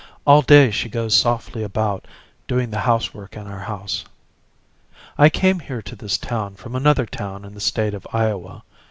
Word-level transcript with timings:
All 0.25 0.41
day 0.41 0.71
she 0.71 0.89
goes 0.89 1.13
softly 1.15 1.61
about, 1.61 2.07
doing 2.47 2.71
the 2.71 2.79
housework 2.79 3.37
in 3.37 3.45
our 3.45 3.59
house. 3.59 4.03
I 5.15 5.29
came 5.29 5.59
here 5.59 5.83
to 5.83 5.95
this 5.95 6.17
town 6.17 6.55
from 6.55 6.75
another 6.75 7.05
town 7.05 7.45
in 7.45 7.53
the 7.53 7.59
state 7.61 7.93
of 7.93 8.07
Iowa. 8.11 8.63